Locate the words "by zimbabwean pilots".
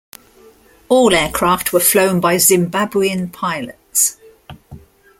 2.19-4.17